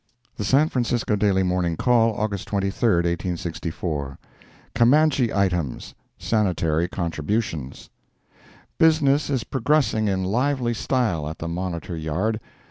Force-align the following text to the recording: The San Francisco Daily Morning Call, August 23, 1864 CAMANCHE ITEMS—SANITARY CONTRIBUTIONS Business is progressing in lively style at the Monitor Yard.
The 0.35 0.43
San 0.43 0.67
Francisco 0.69 1.15
Daily 1.15 1.43
Morning 1.43 1.77
Call, 1.77 2.15
August 2.19 2.47
23, 2.47 2.95
1864 2.95 4.17
CAMANCHE 4.73 5.29
ITEMS—SANITARY 5.31 6.87
CONTRIBUTIONS 6.87 7.91
Business 8.79 9.29
is 9.29 9.43
progressing 9.43 10.07
in 10.07 10.23
lively 10.23 10.73
style 10.73 11.29
at 11.29 11.37
the 11.37 11.47
Monitor 11.47 11.95
Yard. 11.95 12.39